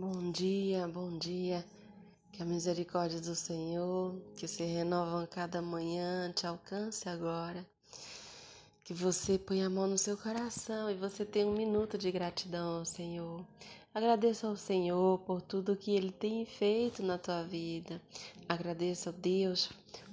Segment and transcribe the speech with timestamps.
[0.00, 1.66] Bom dia, bom dia.
[2.30, 7.66] Que a misericórdia do Senhor, que se renova cada manhã, te alcance agora.
[8.84, 12.78] Que você ponha a mão no seu coração e você tenha um minuto de gratidão
[12.78, 13.44] ao Senhor.
[13.92, 18.00] Agradeça ao Senhor por tudo que Ele tem feito na tua vida.
[18.48, 19.68] Agradeça a Deus.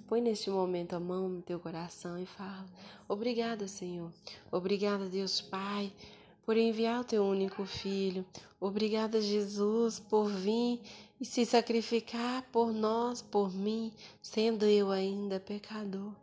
[0.08, 2.66] Põe neste momento a mão no teu coração e fala:
[3.08, 4.12] Obrigada, Senhor.
[4.52, 5.94] Obrigada, Deus Pai
[6.46, 8.26] por enviar o teu único filho.
[8.60, 10.80] Obrigada, Jesus, por vir
[11.20, 13.92] e se sacrificar por nós, por mim,
[14.22, 16.14] sendo eu ainda pecador.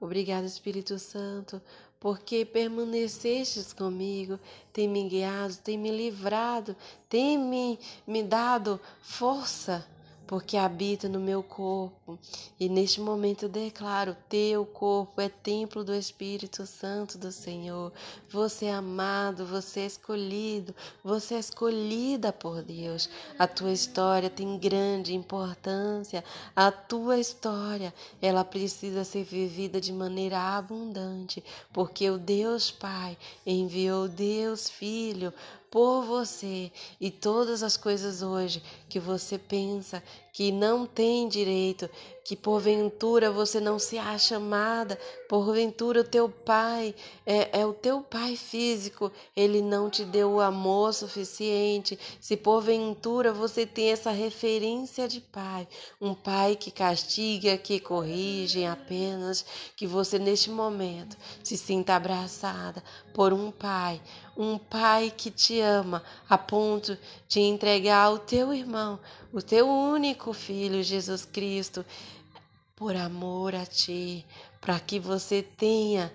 [0.00, 1.60] Obrigada, Espírito Santo,
[2.00, 4.38] porque permanecestes comigo,
[4.72, 6.76] tem me guiado, tem me livrado,
[7.08, 9.86] tem me, me dado força
[10.28, 12.18] porque habita no meu corpo.
[12.60, 17.90] E neste momento eu declaro: teu corpo é templo do Espírito Santo do Senhor.
[18.30, 23.08] Você é amado, você é escolhido, você é escolhida por Deus.
[23.38, 26.22] A tua história tem grande importância.
[26.54, 33.16] A tua história, ela precisa ser vivida de maneira abundante, porque o Deus Pai
[33.46, 35.32] enviou Deus Filho
[35.70, 36.70] por você.
[37.00, 40.02] E todas as coisas hoje que você pensa
[40.32, 41.88] que não tem direito,
[42.24, 44.98] que porventura você não se acha amada,
[45.28, 50.40] porventura o teu pai é, é, o teu pai físico, ele não te deu o
[50.40, 51.98] amor suficiente.
[52.20, 55.66] Se porventura você tem essa referência de pai,
[56.00, 62.82] um pai que castiga, que corrige apenas, que você neste momento se sinta abraçada
[63.14, 64.02] por um pai,
[64.36, 69.00] um pai que te ama a ponto de entregar o teu irmão,
[69.32, 71.84] o teu único filho, Jesus Cristo
[72.78, 74.24] por amor a ti,
[74.60, 76.12] para que você tenha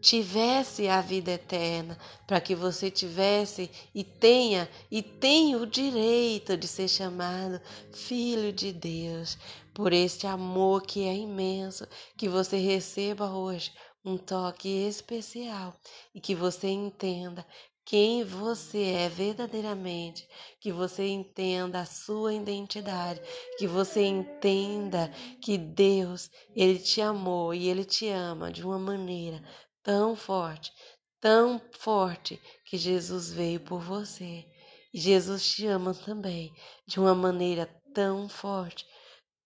[0.00, 6.66] tivesse a vida eterna, para que você tivesse e tenha e tenha o direito de
[6.68, 7.60] ser chamado
[7.92, 9.36] filho de Deus,
[9.74, 13.72] por este amor que é imenso, que você receba hoje
[14.04, 15.74] um toque especial
[16.14, 17.44] e que você entenda
[17.84, 20.28] quem você é verdadeiramente,
[20.60, 23.20] que você entenda a sua identidade,
[23.58, 25.10] que você entenda
[25.42, 29.42] que Deus, ele te amou e ele te ama de uma maneira
[29.82, 30.72] tão forte,
[31.20, 34.46] tão forte que Jesus veio por você.
[34.92, 36.52] E Jesus te ama também
[36.86, 38.86] de uma maneira tão forte,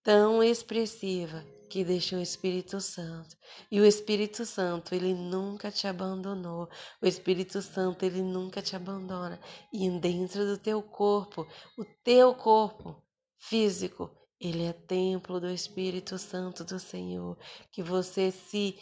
[0.03, 3.35] tão expressiva que deixou o Espírito Santo.
[3.71, 6.69] E o Espírito Santo, ele nunca te abandonou.
[7.01, 9.39] O Espírito Santo, ele nunca te abandona.
[9.73, 13.01] E dentro do teu corpo, o teu corpo
[13.37, 14.09] físico,
[14.39, 17.37] ele é templo do Espírito Santo do Senhor.
[17.71, 18.79] Que você se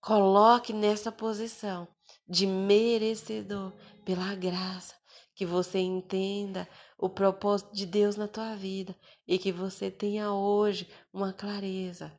[0.00, 1.88] coloque nessa posição
[2.28, 3.72] de merecedor
[4.04, 4.94] pela graça
[5.36, 6.66] que você entenda
[6.98, 8.96] o propósito de Deus na tua vida
[9.28, 12.10] e que você tenha hoje uma clareza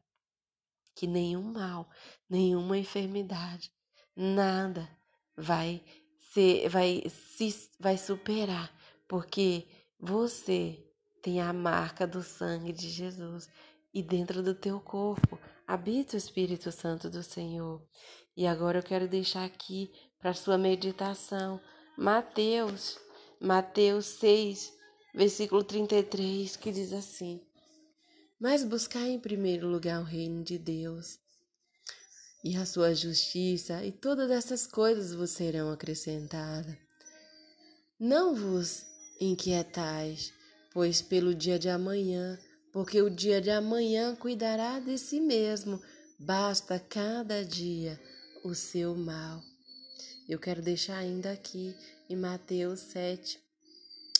[0.96, 1.90] que nenhum mal,
[2.30, 3.72] nenhuma enfermidade,
[4.16, 4.88] nada
[5.36, 5.84] vai
[6.32, 8.72] ser vai se vai superar,
[9.08, 9.68] porque
[10.00, 10.84] você
[11.24, 13.50] tem a marca do sangue de Jesus
[13.92, 17.84] e dentro do teu corpo habita o Espírito Santo do Senhor.
[18.36, 21.60] E agora eu quero deixar aqui para sua meditação
[21.98, 23.00] Mateus
[23.40, 24.74] Mateus 6,
[25.14, 27.40] versículo 33, que diz assim:
[28.40, 31.20] Mas buscai em primeiro lugar o reino de Deus
[32.44, 36.76] e a sua justiça, e todas essas coisas vos serão acrescentadas.
[38.00, 38.86] Não vos
[39.20, 40.34] inquietais,
[40.72, 42.40] pois pelo dia de amanhã,
[42.72, 45.82] porque o dia de amanhã cuidará de si mesmo,
[46.20, 48.00] basta cada dia
[48.44, 49.42] o seu mal.
[50.28, 51.74] Eu quero deixar ainda aqui
[52.10, 53.40] em Mateus 7,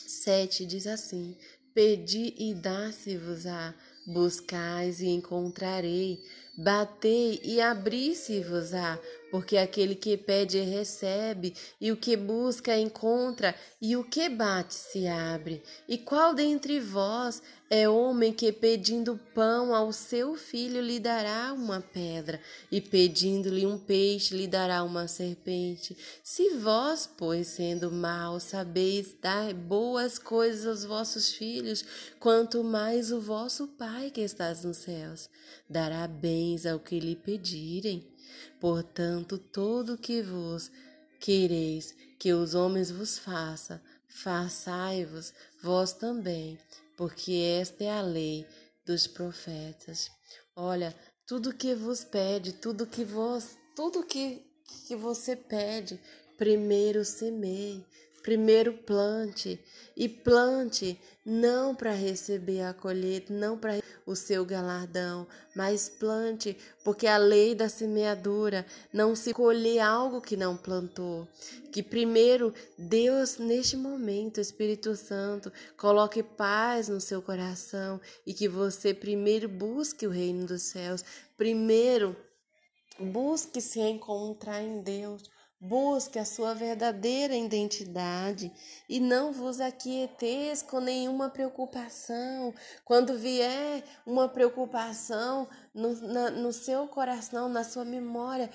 [0.06, 1.36] 7 diz assim:
[1.74, 3.74] Pedi e dá-se-vos-á,
[4.06, 6.24] buscais e encontrarei,
[6.60, 8.98] batei e abri-se-vos-á,
[9.30, 15.06] porque aquele que pede recebe, e o que busca encontra, e o que bate se
[15.06, 15.62] abre.
[15.86, 17.40] E qual dentre vós
[17.70, 22.40] é homem que pedindo pão ao seu filho lhe dará uma pedra,
[22.72, 25.96] e pedindo-lhe um peixe lhe dará uma serpente?
[26.24, 31.84] Se vós, pois, sendo maus, sabeis dar boas coisas aos vossos filhos,
[32.18, 35.30] quanto mais o vosso Pai que estás nos céus
[35.68, 36.08] dará
[36.66, 38.06] ao que lhe pedirem.
[38.60, 40.70] Portanto, todo o que vos
[41.20, 46.58] quereis que os homens vos façam, façai-vos vós também,
[46.96, 48.46] porque esta é a lei
[48.84, 50.10] dos profetas.
[50.56, 50.94] Olha,
[51.26, 54.42] tudo que vos pede, tudo que vos, tudo que,
[54.86, 56.00] que você pede,
[56.36, 57.84] primeiro semeie,
[58.22, 59.60] Primeiro plante.
[59.96, 67.06] E plante não para receber a colheita, não para o seu galardão, mas plante, porque
[67.06, 71.28] a lei da semeadura não se colhe algo que não plantou.
[71.70, 78.94] Que primeiro Deus neste momento, Espírito Santo, coloque paz no seu coração e que você
[78.94, 81.04] primeiro busque o reino dos céus,
[81.36, 82.16] primeiro
[82.98, 85.22] busque se encontrar em Deus
[85.60, 88.52] Busque a sua verdadeira identidade
[88.88, 92.54] e não vos aquieteis com nenhuma preocupação.
[92.84, 98.48] Quando vier uma preocupação no, na, no seu coração, na sua memória,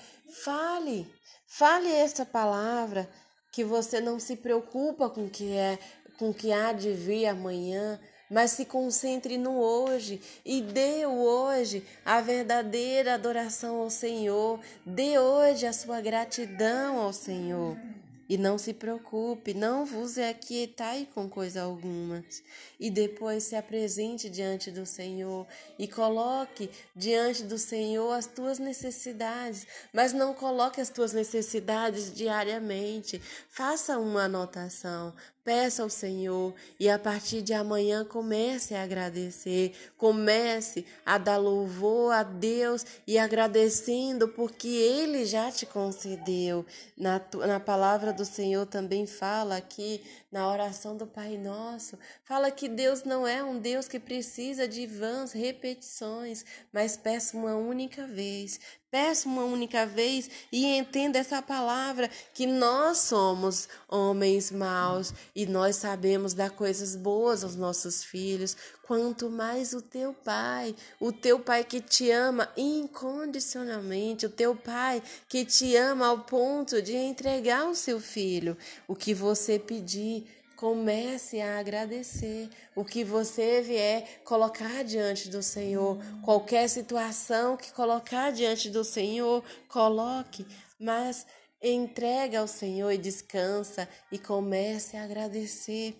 [0.44, 1.06] fale,
[1.46, 3.06] fale essa palavra
[3.52, 5.78] que você não se preocupa com que é,
[6.18, 8.00] com que há de vir amanhã,
[8.34, 15.16] mas se concentre no hoje e dê o hoje a verdadeira adoração ao Senhor, dê
[15.20, 17.76] hoje a sua gratidão ao Senhor.
[18.28, 22.24] E não se preocupe, não vos aquietai com coisa alguma.
[22.80, 25.46] E depois se apresente diante do Senhor
[25.78, 33.22] e coloque diante do Senhor as tuas necessidades, mas não coloque as tuas necessidades diariamente.
[33.48, 40.86] Faça uma anotação, Peça ao Senhor e a partir de amanhã comece a agradecer, comece
[41.04, 46.64] a dar louvor a Deus e agradecendo porque Ele já te concedeu.
[46.96, 50.02] Na, na palavra do Senhor também fala aqui,
[50.32, 54.86] na oração do Pai Nosso, fala que Deus não é um Deus que precisa de
[54.86, 56.42] vãs repetições,
[56.72, 58.58] mas peça uma única vez.
[58.94, 65.74] Peça uma única vez e entenda essa palavra que nós somos homens maus e nós
[65.74, 71.64] sabemos dar coisas boas aos nossos filhos, quanto mais o teu pai, o teu pai
[71.64, 77.74] que te ama incondicionalmente, o teu pai que te ama ao ponto de entregar o
[77.74, 78.56] seu filho,
[78.86, 80.24] o que você pedir
[80.56, 85.98] Comece a agradecer o que você vier colocar diante do Senhor.
[86.22, 90.46] Qualquer situação que colocar diante do Senhor, coloque,
[90.78, 91.26] mas
[91.62, 95.96] entrega ao Senhor e descansa e comece a agradecer.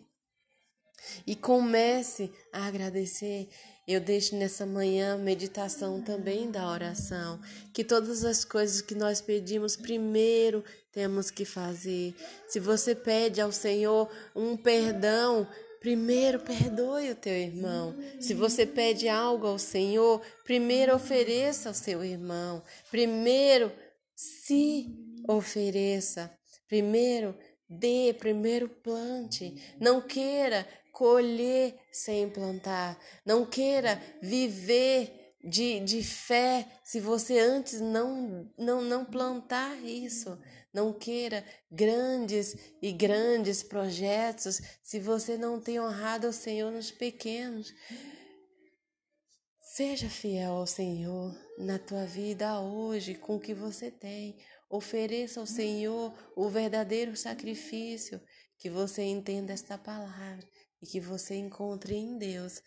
[1.26, 3.48] E comece a agradecer.
[3.86, 7.38] Eu deixo nessa manhã meditação também da oração,
[7.72, 12.14] que todas as coisas que nós pedimos primeiro temos que fazer.
[12.48, 15.46] Se você pede ao Senhor um perdão,
[15.80, 17.94] primeiro perdoe o teu irmão.
[18.18, 22.62] Se você pede algo ao Senhor, primeiro ofereça ao seu irmão.
[22.90, 23.70] Primeiro
[24.16, 24.86] se
[25.28, 26.34] ofereça.
[26.66, 27.36] Primeiro
[27.68, 29.54] dê, primeiro plante.
[29.78, 32.96] Não queira colher sem plantar.
[33.26, 40.38] Não queira viver de, de fé se você antes não, não, não plantar isso.
[40.72, 47.72] Não queira grandes e grandes projetos se você não tem honrado o Senhor nos pequenos.
[49.60, 54.36] Seja fiel ao Senhor na tua vida hoje com o que você tem.
[54.70, 58.20] Ofereça ao Senhor o verdadeiro sacrifício,
[58.58, 60.44] que você entenda esta palavra
[60.84, 62.62] e que você encontre em Deus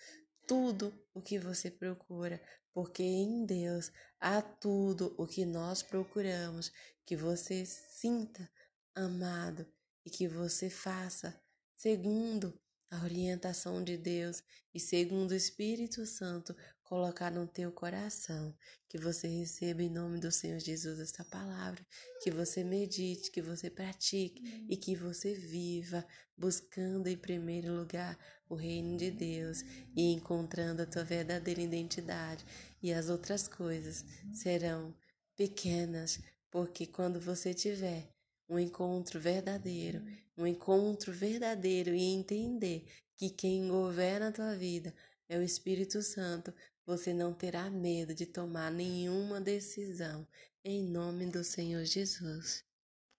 [0.47, 2.41] tudo o que você procura,
[2.73, 6.71] porque em Deus há tudo o que nós procuramos,
[7.05, 8.49] que você sinta
[8.95, 9.71] amado
[10.03, 11.39] e que você faça
[11.75, 12.59] segundo
[12.89, 14.41] a orientação de Deus
[14.73, 16.55] e segundo o Espírito Santo
[16.87, 18.55] colocar no teu coração,
[18.87, 21.85] que você receba em nome do Senhor Jesus esta palavra,
[22.21, 26.05] que você medite, que você pratique e que você viva
[26.37, 28.17] buscando em primeiro lugar
[28.49, 29.63] o reino de Deus
[29.95, 32.45] e encontrando a tua verdadeira identidade,
[32.81, 34.95] e as outras coisas serão
[35.35, 38.07] pequenas, porque quando você tiver
[38.47, 40.01] um encontro verdadeiro,
[40.37, 42.85] um encontro verdadeiro e entender
[43.17, 44.93] que quem governa a tua vida
[45.27, 46.53] é o Espírito Santo,
[46.87, 50.25] você não terá medo de tomar nenhuma decisão,
[50.63, 52.66] em nome do Senhor Jesus.